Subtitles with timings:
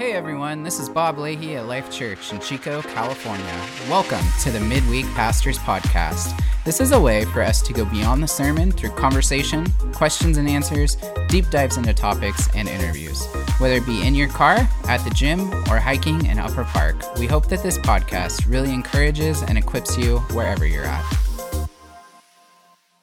[0.00, 3.60] Hey everyone, this is Bob Leahy at Life Church in Chico, California.
[3.86, 6.42] Welcome to the Midweek Pastors Podcast.
[6.64, 10.48] This is a way for us to go beyond the sermon through conversation, questions and
[10.48, 10.96] answers,
[11.28, 13.26] deep dives into topics, and interviews.
[13.58, 17.26] Whether it be in your car, at the gym, or hiking in Upper Park, we
[17.26, 21.04] hope that this podcast really encourages and equips you wherever you're at.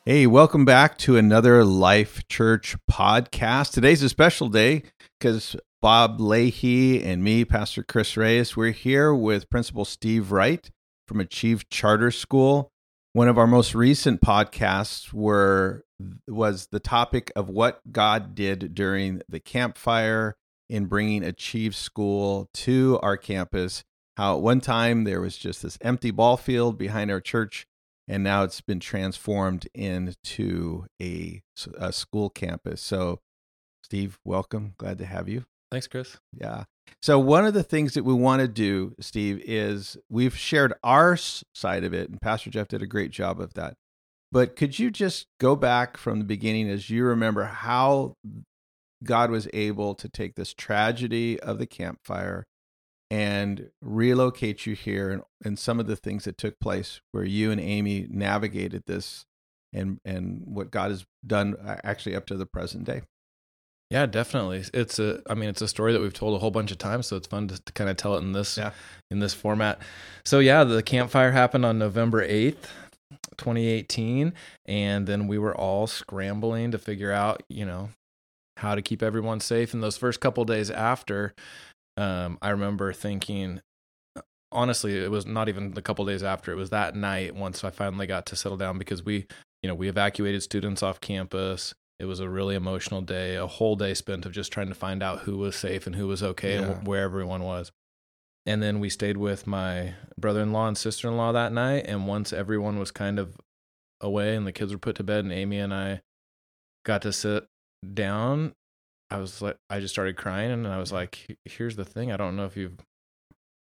[0.04, 3.73] Hey, welcome back to another Life Church podcast.
[3.73, 4.82] Today's a special day
[5.19, 10.71] because Bob Leahy and me, Pastor Chris Reyes, we're here with Principal Steve Wright
[11.07, 12.71] from Achieve Charter School.
[13.13, 15.83] One of our most recent podcasts were
[16.27, 20.35] was the topic of what God did during the Camp Fire
[20.68, 23.83] in bringing Achieve School to our campus.
[24.18, 27.68] How at one time there was just this empty ball field behind our church,
[28.07, 31.43] and now it's been transformed into a,
[31.77, 32.81] a school campus.
[32.81, 33.19] So,
[33.83, 34.73] Steve, welcome.
[34.80, 35.45] Glad to have you.
[35.71, 36.17] Thanks, Chris.
[36.33, 36.63] Yeah.
[37.01, 41.17] So one of the things that we want to do, Steve, is we've shared our
[41.17, 43.75] side of it, and Pastor Jeff did a great job of that.
[44.31, 48.15] But could you just go back from the beginning as you remember how
[49.03, 52.45] God was able to take this tragedy of the Camp Fire
[53.09, 57.52] and relocate you here and, and some of the things that took place where you
[57.52, 59.25] and Amy navigated this
[59.71, 63.02] and and what God has done actually up to the present day?
[63.89, 64.66] Yeah, definitely.
[64.73, 67.07] It's a I mean it's a story that we've told a whole bunch of times,
[67.07, 68.71] so it's fun to, to kind of tell it in this yeah.
[69.09, 69.80] in this format.
[70.25, 72.65] So yeah, the Camp Fire happened on November 8th,
[73.38, 74.33] 2018,
[74.65, 77.89] and then we were all scrambling to figure out, you know,
[78.58, 79.73] how to keep everyone safe.
[79.73, 81.33] And those first couple days after,
[81.95, 83.61] um, I remember thinking
[84.52, 86.52] honestly, it was not even the couple days after.
[86.52, 89.27] It was that night once I finally got to settle down because we,
[89.61, 91.73] you know, we evacuated students off campus.
[91.99, 95.01] It was a really emotional day, a whole day spent of just trying to find
[95.01, 96.61] out who was safe and who was okay yeah.
[96.61, 97.71] and where everyone was.
[98.45, 101.86] And then we stayed with my brother in law and sister in law that night.
[101.87, 103.36] And once everyone was kind of
[103.99, 106.02] away and the kids were put to bed, and Amy and I
[106.86, 107.47] got to sit
[107.93, 108.53] down,
[109.09, 110.52] I was like, I just started crying.
[110.52, 112.11] And I was like, here's the thing.
[112.11, 112.77] I don't know if you've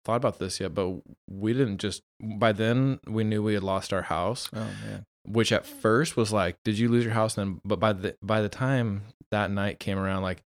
[0.05, 3.93] thought about this yet, but we didn't just, by then, we knew we had lost
[3.93, 4.51] our house.
[4.55, 7.35] Oh, man which at first was like, did you lose your house?
[7.35, 10.43] Then, but by the by the time that night came around, like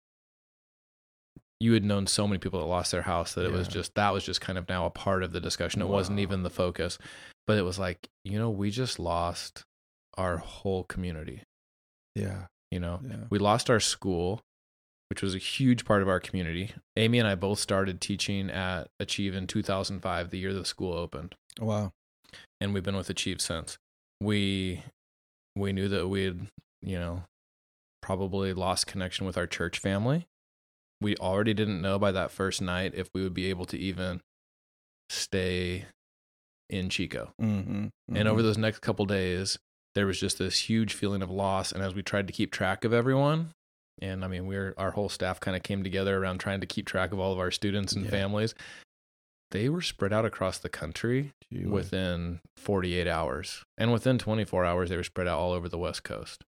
[1.61, 4.13] you had known so many people that lost their house that it was just that
[4.13, 5.83] was just kind of now a part of the discussion.
[5.83, 5.93] It wow.
[5.93, 6.99] wasn't even the focus,
[7.47, 9.65] but it was like, you know, we just lost
[10.17, 11.43] our whole community.
[12.17, 12.47] Yeah.
[12.71, 13.17] You know, yeah.
[13.29, 14.41] we lost our school,
[15.11, 16.73] which was a huge part of our community.
[16.97, 21.35] Amy and I both started teaching at Achieve in 2005, the year the school opened.
[21.61, 21.93] Wow.
[22.61, 23.77] And we've been with Achieve since
[24.21, 24.83] we
[25.57, 26.47] we knew that we had
[26.83, 27.23] you know
[28.03, 30.27] probably lost connection with our church family
[31.01, 34.21] we already didn't know by that first night if we would be able to even
[35.09, 35.85] stay
[36.69, 38.17] in chico mm-hmm, mm-hmm.
[38.17, 38.47] and over mm-hmm.
[38.47, 39.59] those next couple days
[39.95, 42.85] there was just this huge feeling of loss and as we tried to keep track
[42.85, 43.51] of everyone
[44.01, 46.87] and i mean we're our whole staff kind of came together around trying to keep
[46.87, 48.11] track of all of our students and yeah.
[48.11, 48.55] families
[49.51, 53.65] they were spread out across the country Gee, within 48 hours.
[53.77, 56.45] And within 24 hours, they were spread out all over the West Coast.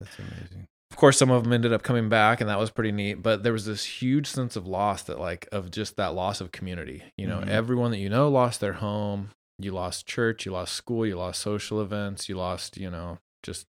[0.00, 0.66] That's amazing.
[0.90, 3.22] Of course, some of them ended up coming back, and that was pretty neat.
[3.22, 6.52] But there was this huge sense of loss that, like, of just that loss of
[6.52, 7.02] community.
[7.18, 7.50] You know, mm-hmm.
[7.50, 9.30] everyone that you know lost their home.
[9.58, 13.66] You lost church, you lost school, you lost social events, you lost, you know, just.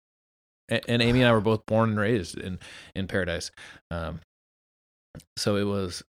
[0.67, 2.57] And, and Amy and I were both born and raised in
[2.96, 3.52] in Paradise,
[3.91, 4.19] um,
[5.38, 6.03] so it was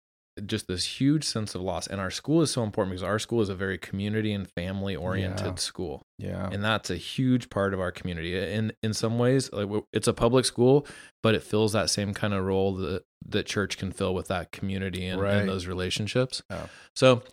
[0.46, 1.88] just this huge sense of loss.
[1.88, 4.96] And our school is so important because our school is a very community and family
[4.96, 5.56] oriented yeah.
[5.56, 6.02] school.
[6.18, 6.50] Yeah.
[6.52, 8.38] And that's a huge part of our community.
[8.38, 10.88] In in some ways, like it's a public school,
[11.22, 14.52] but it fills that same kind of role that that church can fill with that
[14.52, 15.36] community and, right.
[15.36, 16.42] and those relationships.
[16.50, 16.68] Oh.
[16.96, 17.24] So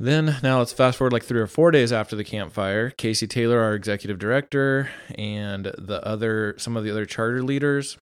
[0.00, 2.90] then now let's fast forward like three or four days after the Camp Fire.
[2.90, 7.98] Casey Taylor, our executive director, and the other some of the other charter leaders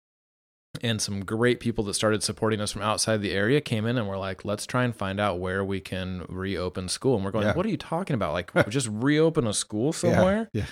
[0.81, 4.07] and some great people that started supporting us from outside the area came in and
[4.07, 7.15] were like, let's try and find out where we can reopen school.
[7.15, 7.53] And we're going, yeah.
[7.53, 8.31] what are you talking about?
[8.33, 10.49] Like, just reopen a school somewhere?
[10.53, 10.61] Yeah.
[10.61, 10.67] yeah.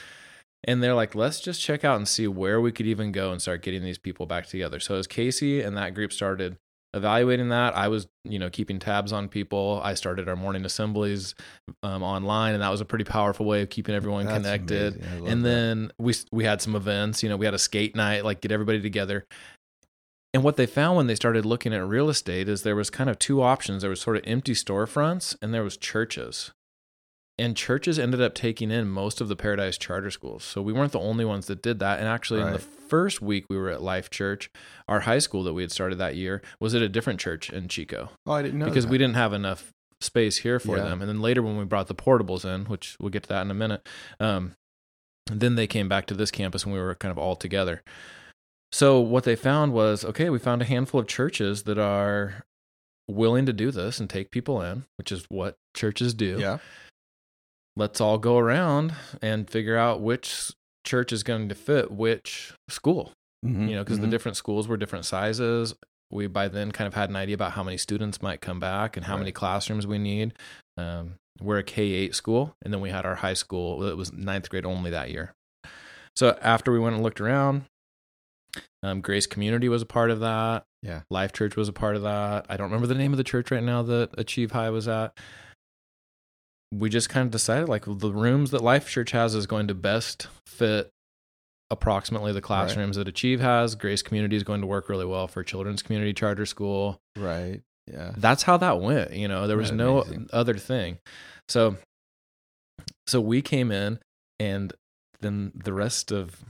[0.66, 3.42] And they're like, let's just check out and see where we could even go and
[3.42, 4.80] start getting these people back together.
[4.80, 6.58] So as Casey and that group started
[6.94, 9.80] evaluating that, I was, you know, keeping tabs on people.
[9.84, 11.34] I started our morning assemblies
[11.82, 15.02] um, online, and that was a pretty powerful way of keeping everyone That's connected.
[15.26, 15.94] And then that.
[15.98, 17.24] we we had some events.
[17.24, 19.26] You know, we had a skate night, like get everybody together.
[20.34, 23.10] And what they found when they started looking at real estate is there was kind
[23.10, 23.82] of two options.
[23.82, 26.52] There was sort of empty storefronts and there was churches.
[27.40, 30.44] and churches ended up taking in most of the Paradise charter schools.
[30.44, 32.00] So we weren't the only ones that did that.
[32.00, 32.48] And actually, right.
[32.48, 34.52] in the first week we were at Life Church,
[34.88, 37.68] our high school that we had started that year was at a different church in
[37.70, 38.10] Chico.
[38.28, 38.92] Oh, I didn't know because that.
[38.92, 39.72] we didn't have enough
[40.02, 40.84] space here for yeah.
[40.84, 41.02] them.
[41.02, 43.52] And then later, when we brought the portables in, which we'll get to that in
[43.52, 43.88] a minute,
[44.20, 44.56] um,
[45.32, 47.84] then they came back to this campus and we were kind of all together.
[48.72, 52.44] So what they found was okay, we found a handful of churches that are
[53.08, 56.38] willing to do this and take people in, which is what churches do.
[56.40, 56.60] Yeah
[57.80, 60.52] let's all go around and figure out which
[60.86, 63.14] church is going to fit which school.
[63.46, 64.06] Mm-hmm, you know, because mm-hmm.
[64.06, 65.74] the different schools were different sizes.
[66.12, 68.98] We by then kind of had an idea about how many students might come back
[68.98, 69.20] and how right.
[69.20, 70.34] many classrooms we need.
[70.78, 73.88] Um, we're a K eight school, and then we had our high school.
[73.88, 75.34] It was ninth grade only that year.
[76.18, 77.64] So after we went and looked around,
[78.84, 80.64] um, Grace Community was a part of that.
[80.82, 82.46] Yeah, Life Church was a part of that.
[82.50, 85.18] I don't remember the name of the church right now that Achieve High was at
[86.72, 89.74] we just kind of decided like the rooms that Life Church has is going to
[89.74, 90.92] best fit
[91.72, 93.06] approximately the classrooms right.
[93.06, 93.76] that Achieve has.
[93.76, 97.00] Grace Community is going to work really well for Children's Community Charter School.
[97.18, 97.62] Right.
[97.88, 98.12] Yeah.
[98.18, 99.14] That's how that went.
[99.14, 101.00] You know, there was no other thing.
[101.48, 101.78] So,
[103.08, 104.00] so we came in,
[104.40, 104.72] and
[105.22, 106.44] then the rest of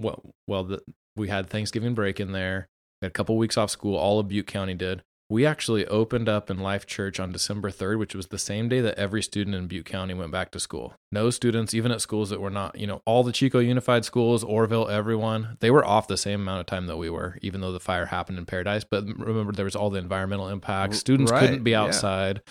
[0.00, 0.82] well, well, the,
[1.16, 2.68] we had Thanksgiving break in there.
[3.00, 3.96] We had a couple weeks off school.
[3.96, 7.98] All of Butte County did we actually opened up in Life Church on December 3rd,
[7.98, 10.94] which was the same day that every student in Butte County went back to school.
[11.10, 14.44] No students, even at schools that were not, you know, all the Chico Unified schools,
[14.44, 17.72] Oroville, everyone, they were off the same amount of time that we were, even though
[17.72, 18.84] the fire happened in Paradise.
[18.84, 20.98] But remember, there was all the environmental impacts.
[20.98, 21.40] Students right.
[21.40, 22.42] couldn't be outside.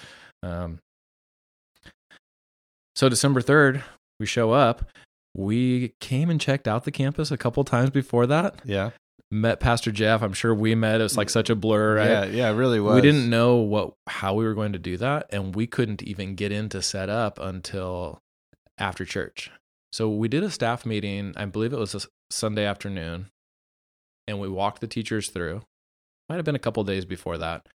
[0.41, 0.63] Yeah.
[0.63, 0.79] Um,
[2.95, 3.83] so December 3rd,
[4.19, 4.83] we show up.
[5.35, 8.61] We came and checked out the campus a couple times before that.
[8.63, 8.91] Yeah
[9.33, 10.21] met Pastor Jeff.
[10.21, 11.01] I'm sure we met.
[11.01, 12.09] It was like such a blur, right?
[12.09, 12.95] Yeah, yeah, it really was.
[12.95, 16.35] We didn't know what how we were going to do that, and we couldn't even
[16.35, 18.21] get into set up until
[18.77, 19.51] after church.
[19.91, 21.33] So we did a staff meeting.
[21.35, 23.27] I believe it was a Sunday afternoon,
[24.27, 25.63] and we walked the teachers through.
[26.29, 27.67] Might have been a couple days before that,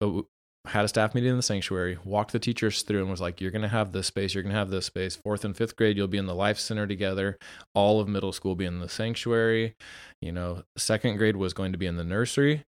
[0.00, 0.24] but
[0.68, 3.50] had a staff meeting in the sanctuary, walked the teachers through and was like, You're
[3.50, 5.16] going to have this space, you're going to have this space.
[5.16, 7.36] Fourth and fifth grade, you'll be in the life center together.
[7.74, 9.74] All of middle school be in the sanctuary.
[10.20, 12.64] You know, second grade was going to be in the nursery.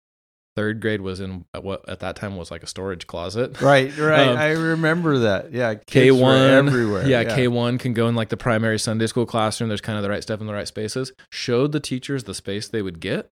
[0.56, 3.62] Third grade was in what at that time was like a storage closet.
[3.62, 4.28] Right, right.
[4.28, 5.54] Um, I remember that.
[5.54, 7.08] Yeah, K one everywhere.
[7.08, 7.36] Yeah, yeah.
[7.36, 9.70] K one can go in like the primary Sunday school classroom.
[9.70, 11.14] There's kind of the right stuff in the right spaces.
[11.32, 13.30] Showed the teachers the space they would get.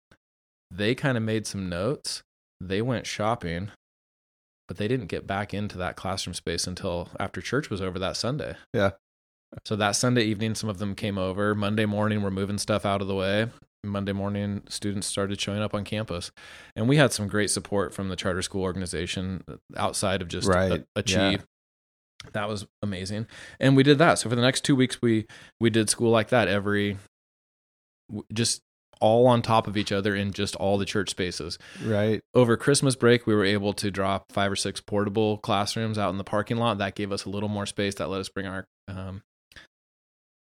[0.71, 2.23] They kind of made some notes.
[2.61, 3.71] They went shopping
[4.69, 8.17] but they didn't get back into that classroom space until after church was over that
[8.17, 8.57] Sunday.
[8.73, 8.93] Yeah.
[9.65, 11.55] So that Sunday evening, some of them came over.
[11.55, 13.49] Monday morning, we're moving stuff out of the way.
[13.85, 16.33] Monday morning, students started showing up on campus.
[16.75, 19.45] And we had some great support from the charter school organization
[19.77, 20.73] outside of just right.
[20.73, 21.17] a- Achieve.
[22.25, 22.31] Yeah.
[22.33, 23.27] That was amazing.
[23.61, 24.19] And we did that.
[24.19, 25.27] So for the next two weeks, we
[25.61, 26.97] we did school like that every
[28.33, 28.63] just
[29.01, 31.59] all on top of each other in just all the church spaces.
[31.85, 32.21] Right.
[32.35, 36.19] Over Christmas break, we were able to drop five or six portable classrooms out in
[36.19, 36.79] the parking lot.
[36.79, 37.97] That gave us a little more space.
[37.97, 39.23] That let us bring our um,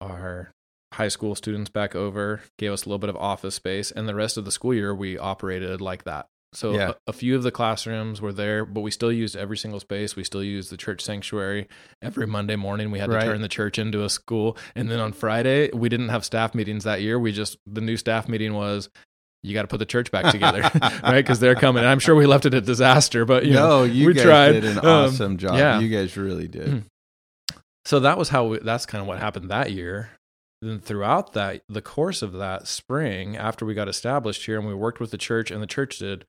[0.01, 0.53] our
[0.93, 4.15] high school students back over, gave us a little bit of office space, and the
[4.15, 6.27] rest of the school year we operated like that.
[6.53, 6.91] So yeah.
[6.91, 10.17] a, a, few of the classrooms were there, but we still used every single space.
[10.17, 11.69] We still used the church sanctuary.
[12.03, 14.57] Every Monday morning, we had to turn the church into a school.
[14.75, 17.21] And then on Friday, we didn't have staff meetings that year.
[17.21, 18.89] We just the new staff meeting was
[19.43, 20.63] you got to put the church back together,
[21.03, 21.17] right?
[21.17, 21.83] Because they're coming.
[21.83, 24.25] And I'm sure we left it a disaster, but you no, know, you we guys
[24.25, 24.53] tried.
[24.53, 25.57] did an um, awesome job.
[25.57, 25.79] Yeah.
[25.79, 26.85] you guys really did.
[27.85, 30.11] So that was how we, that's kind of what happened that year.
[30.63, 34.75] Then throughout that, the course of that spring, after we got established here, and we
[34.75, 36.27] worked with the church, and the church did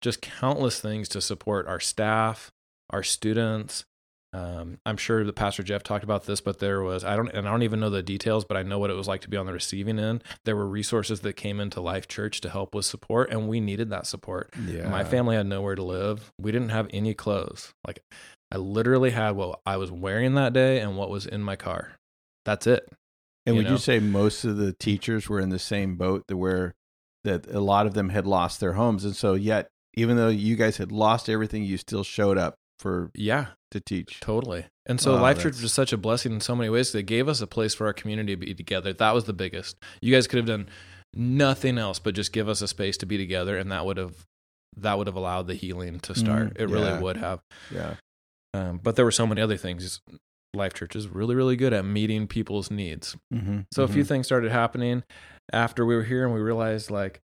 [0.00, 2.50] just countless things to support our staff,
[2.90, 3.84] our students.
[4.32, 7.48] Um, I'm sure that Pastor Jeff talked about this, but there was I don't and
[7.48, 9.36] I don't even know the details, but I know what it was like to be
[9.36, 10.22] on the receiving end.
[10.44, 13.90] There were resources that came into Life Church to help with support, and we needed
[13.90, 14.54] that support.
[14.66, 14.88] Yeah.
[14.88, 16.32] My family had nowhere to live.
[16.40, 17.74] We didn't have any clothes.
[17.84, 18.04] Like
[18.52, 21.92] I literally had what I was wearing that day and what was in my car.
[22.44, 22.88] That's it.
[23.46, 23.72] And you would know?
[23.72, 26.74] you say most of the teachers were in the same boat that where
[27.24, 30.56] that a lot of them had lost their homes, and so yet even though you
[30.56, 34.20] guys had lost everything, you still showed up for yeah to teach.
[34.20, 34.66] Totally.
[34.86, 36.92] And so Life Church was such a blessing in so many ways.
[36.92, 38.92] They gave us a place for our community to be together.
[38.92, 39.76] That was the biggest.
[40.00, 40.68] You guys could have done
[41.14, 44.26] nothing else but just give us a space to be together, and that would have
[44.76, 46.54] that would have allowed the healing to start.
[46.54, 47.00] Mm, it really yeah.
[47.00, 47.40] would have.
[47.72, 47.94] Yeah.
[48.54, 50.00] Um, but there were so many other things.
[50.54, 53.16] Life Church is really, really good at meeting people's needs.
[53.32, 53.90] Mm-hmm, so mm-hmm.
[53.90, 55.04] a few things started happening
[55.52, 57.20] after we were here, and we realized like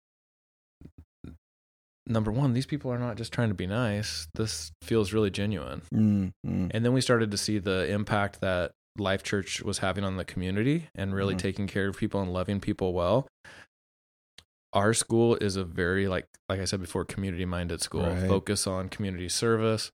[2.06, 4.28] number one, these people are not just trying to be nice.
[4.34, 5.82] This feels really genuine.
[5.92, 6.68] Mm-hmm.
[6.70, 10.25] And then we started to see the impact that Life Church was having on the
[10.25, 11.38] community and really Mhm.
[11.38, 13.26] taking care of people and loving people well.
[14.72, 18.02] Our school is a very like like I said before, community minded school.
[18.06, 18.28] Right.
[18.28, 19.90] Focus on community service.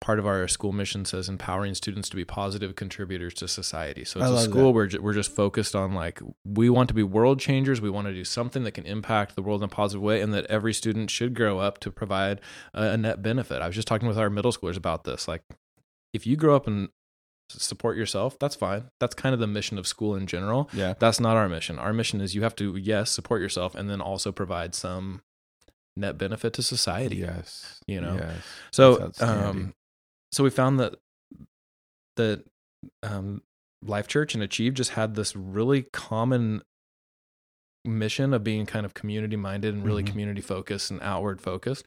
[0.00, 4.04] Part of our school mission says empowering students to be positive contributors to society.
[4.04, 4.92] So it's a school that.
[4.92, 7.80] where we're just focused on like we want to be world changers.
[7.80, 10.34] We want to do something that can impact the world in a positive way, and
[10.34, 12.40] that every student should grow up to provide
[12.74, 13.62] a, a net benefit.
[13.62, 15.26] I was just talking with our middle schoolers about this.
[15.26, 15.42] Like,
[16.12, 16.90] if you grow up and
[17.48, 18.90] support yourself, that's fine.
[19.00, 20.68] That's kind of the mission of school in general.
[20.72, 20.94] Yeah.
[20.98, 21.78] That's not our mission.
[21.78, 25.22] Our mission is you have to, yes, support yourself and then also provide some
[25.96, 27.16] net benefit to society.
[27.16, 27.80] Yes.
[27.86, 28.16] You know?
[28.16, 28.36] Yes.
[28.72, 29.74] So, um,
[30.32, 30.94] so we found that
[32.16, 32.44] that
[33.02, 33.42] um,
[33.82, 36.62] Life Church and Achieve just had this really common
[37.84, 40.08] mission of being kind of community minded and really Mhm.
[40.08, 41.86] community focused and outward focused.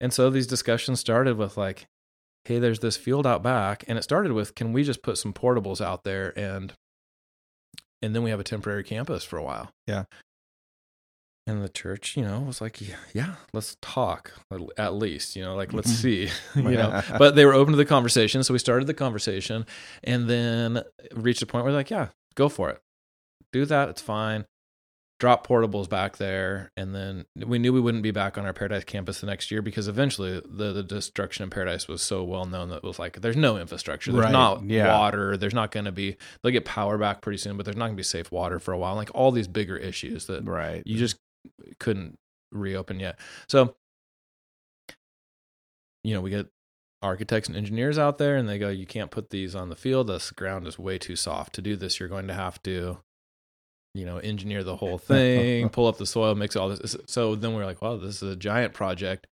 [0.00, 1.86] And so these discussions started with like,
[2.44, 5.32] hey, there's this field out back, and it started with, can we just put some
[5.32, 6.72] portables out there and
[8.00, 9.70] and then we have a temporary campus for a while.
[9.88, 10.04] Yeah.
[11.48, 14.32] And the church, you know, was like, yeah, yeah let's talk
[14.76, 15.94] at least, you know, like let's Mhm.
[15.96, 17.02] see, you know.
[17.18, 19.64] But they were open to the conversation, so we started the conversation,
[20.04, 20.82] and then
[21.14, 22.80] reached a point where like, yeah, go for it,
[23.52, 24.44] do that, it's fine.
[25.20, 28.84] Drop portables back there, and then we knew we wouldn't be back on our Paradise
[28.84, 32.68] campus the next year because eventually the, the destruction in Paradise was so well known
[32.68, 34.96] that it was like there's no infrastructure, there's Right, not yeah.
[34.96, 37.86] water, there's not going to be they'll get power back pretty soon, but there's not
[37.86, 38.94] going to be safe water for a while.
[38.94, 40.82] Like all these bigger issues that right.
[40.86, 41.16] you just
[41.78, 42.18] couldn't
[42.52, 43.18] reopen yet.
[43.48, 43.74] So,
[46.04, 46.48] you know, we get
[47.02, 50.08] architects and engineers out there and they go, you can't put these on the field.
[50.08, 51.54] This ground is way too soft.
[51.54, 52.98] To do this, you're going to have to,
[53.94, 56.96] you know, engineer the whole thing, pull up the soil, mix all this.
[57.06, 59.26] So then we're like, well, this is a giant project.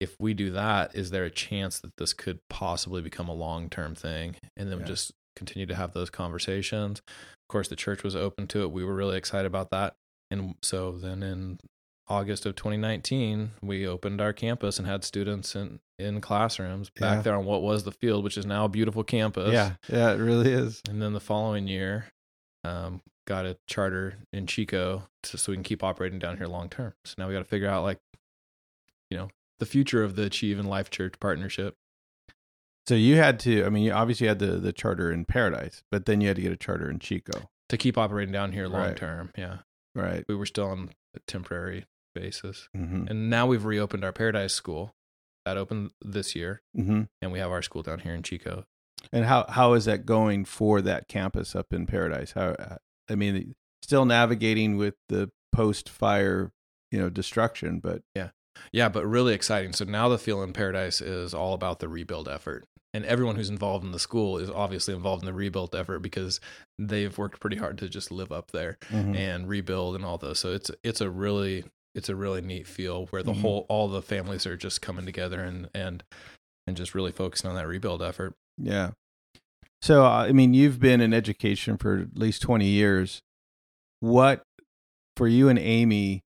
[0.00, 3.68] If we do that, is there a chance that this could possibly become a long
[3.68, 4.36] term thing?
[4.56, 4.88] And then we Yeah.
[4.88, 7.00] just continue to have those conversations.
[7.00, 8.70] Of course, the church was open to it.
[8.70, 9.96] We were really excited about that.
[10.30, 11.58] And so then in
[12.08, 17.22] August of 2019, we opened our campus and had students in, in classrooms back Yeah.
[17.22, 19.52] there on what was the field, which is now a beautiful campus.
[19.52, 19.72] yeah.
[19.88, 20.12] Yeah.
[20.12, 20.80] It really is.
[20.88, 22.06] And then the following year,
[22.64, 26.68] um, got a charter in Chico to, so we can keep operating down here long
[26.70, 26.94] term.
[27.04, 27.98] So now we got to figure out like,
[29.10, 31.74] you know, the future of the Achieve and Life Church partnership.
[32.86, 33.64] So you had to.
[33.64, 36.42] I mean, you obviously had the the charter in Paradise, but then you had to
[36.42, 37.50] get a charter in Chico.
[37.68, 38.96] To keep operating down here long Right.
[38.96, 39.58] term, yeah,
[39.94, 40.24] Right.
[40.28, 43.06] we were still on a temporary basis, Mm-hmm.
[43.08, 44.94] and now we've reopened our Paradise School.
[45.44, 47.02] That opened this year, Mm-hmm.
[47.22, 48.64] and we have our school down here in Chico.
[49.12, 52.32] And how how is that going for that campus up in Paradise?
[52.32, 52.54] How
[53.08, 56.52] I mean, still navigating with the post fire,
[56.90, 58.30] you know, destruction, but Yeah,
[58.72, 59.72] Yeah, but really exciting.
[59.72, 62.66] So now the Feel in Paradise is all about the rebuild effort.
[62.98, 66.40] And everyone who's involved in the school is obviously involved in the rebuild effort because
[66.80, 69.14] they've worked pretty hard to just live up there Mhm.
[69.16, 70.40] and rebuild and all those.
[70.40, 71.62] So it's it's a really
[71.94, 73.40] it's a really neat feel where the Mhm.
[73.42, 76.02] whole all the families are just coming together and and
[76.66, 78.34] and just really focusing on that rebuild effort.
[78.60, 78.90] yeah.
[79.80, 83.22] So I mean, you've been in education for at least twenty years.
[84.00, 84.42] What
[85.16, 86.22] for you and Amy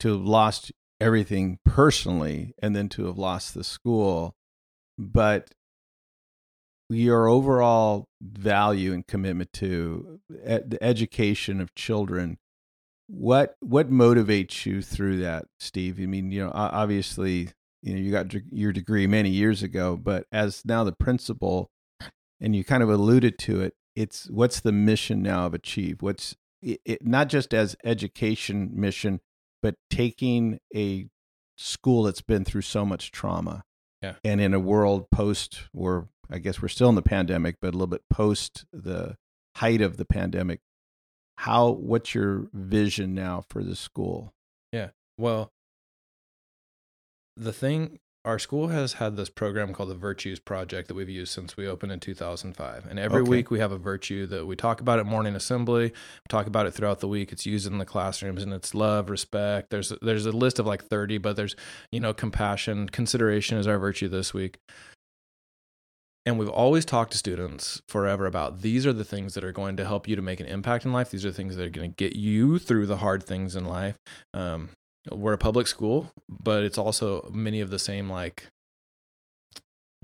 [0.00, 4.34] to have lost everything personally, and then to have lost the school,
[4.98, 5.52] but
[6.88, 12.38] your overall value and commitment to e- the education of children
[13.08, 17.48] what what motivates you through that steve i mean you know obviously
[17.82, 21.70] you know you got your degree many years ago but as now the principal
[22.40, 26.34] and you kind of alluded to it it's what's the mission now of achieve what's
[26.62, 29.20] it, it, not just as education mission
[29.62, 31.06] but taking a
[31.56, 33.62] school that's been through so much trauma
[34.02, 34.14] Yeah.
[34.24, 37.72] and in a world post or i guess we're still in the pandemic but a
[37.72, 39.16] little bit post the
[39.56, 40.60] height of the pandemic
[41.38, 44.32] how what's your vision now for the school
[44.72, 44.88] Yeah.
[45.18, 45.50] Well,
[47.36, 51.32] the thing, our school has had this program called the Virtues Project that we've used
[51.32, 52.86] since we opened in 2005.
[52.86, 53.30] And every Okay.
[53.30, 55.92] week we have a virtue that we talk about at morning assembly,
[56.28, 57.30] talk about it throughout the week.
[57.32, 59.70] It's used in the classrooms and it's love, respect.
[59.70, 61.54] There's there's a list of like 30, but there's,
[61.92, 64.58] you know, compassion, consideration is our virtue this week.
[66.26, 69.76] And we've always talked to students forever about these are the things that are going
[69.76, 71.10] to help you to make an impact in life.
[71.10, 73.96] These are things that are going to get you through the hard things in life.
[74.34, 74.70] Um,
[75.12, 78.48] we're a public school, but it's also many of the same like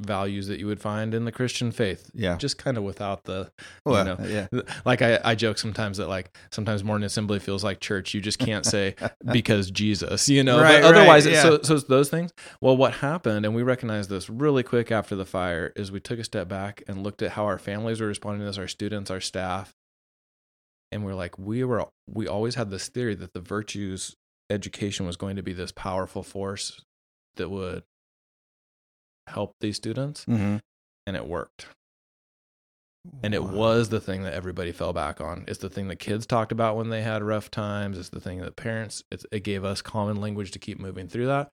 [0.04, 2.10] values that you would find in the Christian faith.
[2.14, 2.36] Yeah.
[2.36, 3.50] Just kind of without the,
[3.84, 4.60] Well, you know, yeah.
[4.84, 8.14] like I, I joke sometimes that like sometimes morning assembly feels like church.
[8.14, 8.94] You just can't say
[9.32, 11.42] because Jesus, you know, Right, but otherwise, right, yeah.
[11.42, 12.32] so, so those things.
[12.60, 16.18] Well, what happened, and we recognized this really quick after the fire, is we took
[16.18, 19.10] a step back and looked at how our families were responding to this, our students,
[19.10, 19.74] our staff,
[20.90, 24.14] and we're like, we were, we always had this theory that the virtues
[24.50, 26.82] education was going to be this powerful force
[27.36, 27.82] that would
[29.26, 30.56] help these students, hmm
[31.06, 31.66] and it worked.
[33.24, 35.44] And it was the thing that everybody fell back on.
[35.48, 37.98] It's the thing that kids talked about when they had rough times.
[37.98, 41.26] It's the thing that parents, it's, it gave us common language to keep moving through
[41.26, 41.50] that.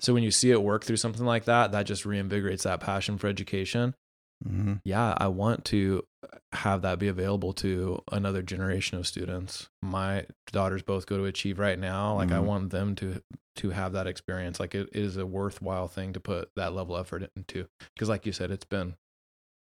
[0.00, 3.18] So when you see it work through something like that, that just reinvigorates that passion
[3.18, 3.94] for education.
[4.42, 6.04] Hmm Yeah, I want to
[6.52, 9.68] have that be available to another generation of students.
[9.82, 12.14] My daughters both go to Achieve right now.
[12.16, 12.44] Like I Mhm.
[12.44, 13.22] want them to
[13.56, 14.58] to have that experience.
[14.60, 17.66] Like it is a worthwhile thing to put that level of effort into.
[17.94, 18.94] Because like you said, it's been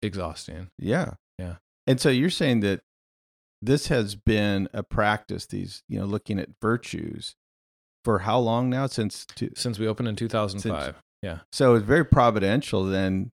[0.01, 0.69] exhausting.
[0.79, 1.13] Yeah.
[1.37, 1.57] Yeah.
[1.85, 2.81] And so you're saying that
[3.61, 7.35] this has been a practice, these, you know, looking at virtues
[8.03, 8.87] for how long now?
[8.87, 10.95] Since two, since we opened in 2005.
[11.21, 11.39] yeah.
[11.51, 13.31] so it's very providential then.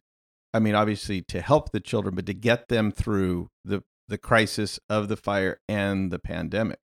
[0.55, 4.79] I mean, obviously to help the children, but to get them through the the crisis
[4.89, 6.79] of the fire and the pandemic.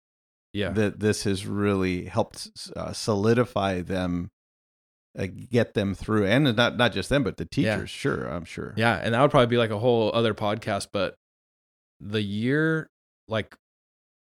[0.52, 0.70] Yeah.
[0.70, 4.30] That this has really helped uh, solidify them,
[5.18, 7.74] uh, get them through, and not not just them, but the Yeah.
[7.76, 7.90] teachers.
[7.90, 8.72] Sure, I'm sure.
[8.76, 8.96] yeah.
[9.02, 10.88] And that would probably be like a whole other podcast.
[10.92, 11.16] But
[12.00, 12.88] the year,
[13.28, 13.54] like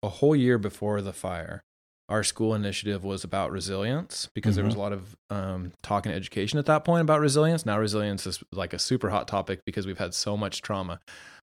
[0.02, 1.64] a whole year before the fire,
[2.14, 6.14] our school initiative was about resilience because there was a lot of um, talk and
[6.14, 7.66] education at that point about resilience.
[7.66, 11.00] Now, resilience is like a super hot topic because we've had so much trauma.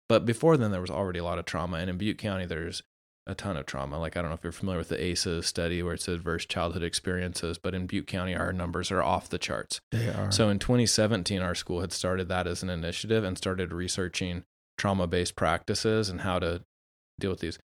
[0.09, 1.77] But before then, there was already a lot of trauma.
[1.77, 2.83] And in Butte County, there's
[3.25, 3.97] a ton of trauma.
[3.97, 6.83] Like, I don't know if you're familiar with the ACEs study where it's adverse childhood
[6.83, 9.79] experiences, but in Butte County, our numbers are off the charts.
[9.93, 10.33] They are.
[10.33, 14.43] So in 2017, our school had started that as an initiative and started researching
[14.77, 16.61] trauma based practices and how to
[17.21, 17.57] deal with these.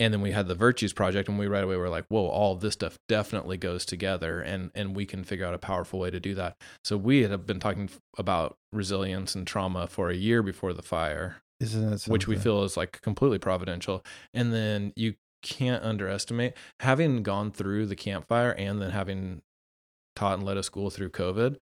[0.00, 2.54] And then we had the Virtues Project, and we right away were like, whoa, all
[2.54, 6.20] this stuff definitely goes together, and, and we can figure out a powerful way to
[6.20, 6.56] do that.
[6.84, 11.42] So we had been talking about resilience and trauma for a year before the fire,
[11.60, 14.04] Isn't that which we feel is like completely providential.
[14.32, 19.42] And then you can't underestimate having gone through the Camp Fire and then having
[20.14, 21.56] taught and led a school through COVID.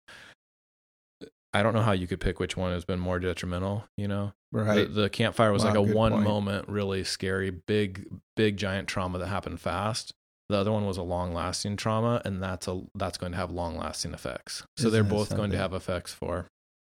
[1.55, 4.33] I don't know how you could pick which one has been more detrimental, you know?
[4.53, 4.89] right.
[4.89, 6.25] The, the Camp Fire was Wow, like a one point.
[6.25, 10.13] moment, really scary, big, big, giant trauma that happened fast.
[10.49, 13.51] The other one was a long lasting trauma, and that's a that's going to have
[13.51, 14.65] long lasting effects.
[14.77, 16.47] So they're Isn't that both going to have effects for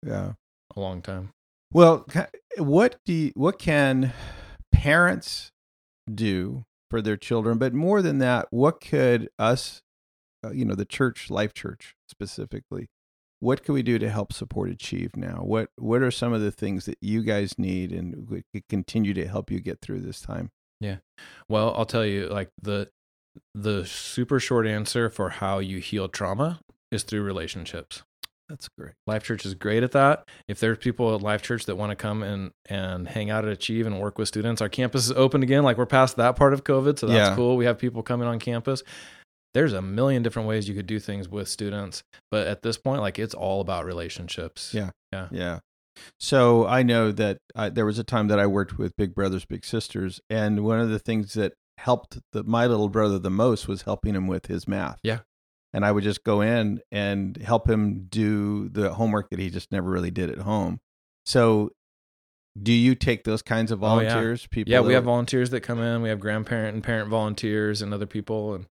[0.05, 0.33] yeah.
[0.75, 1.31] a long time.
[1.73, 2.07] Well,
[2.59, 4.13] what do you, what can
[4.73, 5.51] parents
[6.13, 7.59] do for their children?
[7.59, 9.81] But more than that, what could us,
[10.45, 12.89] uh, you know, the church, Life Church specifically,
[13.41, 15.41] what can we do to help support Achieve now?
[15.43, 19.15] What what are some of the things that you guys need and we could continue
[19.15, 20.51] to help you get through this time?
[20.81, 20.97] Yeah.
[21.49, 22.91] Well, I'll tell you, like the
[23.55, 28.03] the super short answer for how you heal trauma is through relationships.
[28.49, 28.93] That's great.
[29.09, 30.25] Life Church is great at that.
[30.47, 33.51] If there's people at Life Church that want to come and and hang out at
[33.51, 35.65] Achieve and work with students, our campus is open again.
[35.65, 37.35] Like we're past that part of COVID, so that's Yeah.
[37.35, 37.57] cool.
[37.57, 38.83] We have people coming on campus.
[39.57, 43.01] There's a million different ways you could do things with students, but at this point,
[43.01, 44.75] like it's all about relationships.
[44.75, 44.91] Yeah.
[45.15, 45.29] Yeah.
[45.31, 45.59] Yeah.
[46.21, 49.47] So I know that uh, there was a time that I worked with Big Brothers
[49.47, 53.67] Big Sisters, and one of the things that helped the, my little brother the most
[53.67, 54.99] was helping him with his math.
[55.03, 55.21] Yeah.
[55.73, 59.73] And I would just go in and help him do the homework that he just
[59.73, 60.81] never really did at home.
[61.25, 61.71] So,
[62.63, 64.09] do you take those kinds of Oh, yeah.
[64.11, 64.47] volunteers?
[64.49, 64.71] People?
[64.71, 66.03] Yeah, we have volunteers that come in.
[66.03, 68.55] We have grandparent and parent volunteers and other people.
[68.55, 68.67] And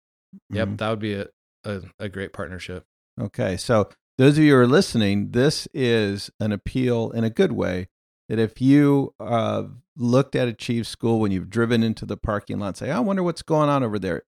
[0.51, 0.79] yep, Mhm.
[0.79, 1.27] that would be a,
[1.65, 2.85] a, a great partnership.
[3.21, 3.57] Okay.
[3.57, 3.89] So,
[4.19, 7.89] those of you who are listening, this is an appeal in a good way
[8.29, 9.65] that if you uh,
[9.97, 13.23] looked at Achieve School when you've driven into the parking lot and say, I wonder
[13.23, 14.23] what's going on over there,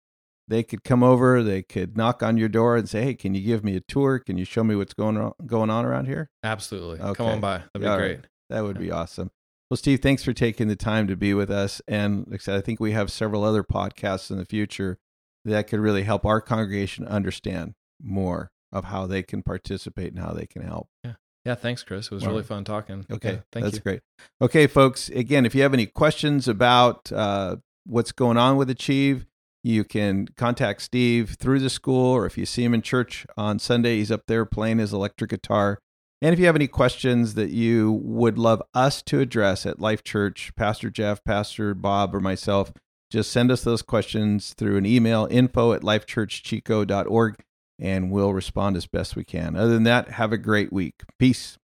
[0.48, 3.42] they could come over, they could knock on your door and say, Hey, can you
[3.42, 4.18] give me a tour?
[4.20, 6.30] Can you show me what's going on, going on around here?
[6.44, 6.98] Absolutely.
[7.16, 7.58] Come on by.
[7.58, 8.16] That'd be great.
[8.16, 8.26] right.
[8.50, 9.30] That would be awesome.
[9.70, 11.82] Well, Steve, thanks for taking the time to be with us.
[11.88, 14.98] And like I said, I think we have several other podcasts in the future
[15.46, 20.32] that could really help our congregation understand more of how they can participate and how
[20.32, 20.88] they can help.
[21.04, 21.14] Yeah,
[21.46, 22.06] Yeah, thanks, Chris.
[22.08, 23.06] It was All really fun talking.
[23.12, 23.82] Okay, Yeah, thank that's you.
[23.82, 24.02] great.
[24.42, 25.10] Okay, folks.
[25.10, 29.26] Again, if you have any questions about uh, what's going on with Achieve,
[29.64, 33.60] you can contact Steve through the school, or if you see him in church on
[33.60, 35.80] Sunday, he's up there playing his electric guitar.
[36.24, 40.04] And if you have any questions that you would love us to address at Life
[40.04, 42.72] Church, Pastor Jeff, Pastor Bob, or myself,
[43.12, 47.36] just send us those questions through an email info at lifechurchchico.org
[47.78, 49.56] and we'll respond as best we can.
[49.56, 51.02] Other than that, have a great week.
[51.20, 51.58] Peace.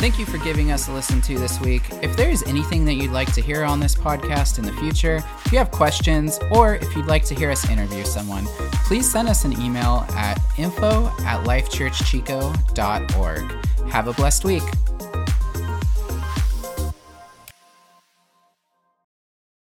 [0.00, 1.82] Thank you for giving us a listen to this week.
[2.00, 5.22] If there is anything that you'd like to hear on this podcast in the future,
[5.44, 8.46] if you have questions, or if you'd like to hear us interview someone,
[8.86, 13.66] please send us an email at info at lifechurchchico.org.
[13.90, 14.62] Have a blessed week.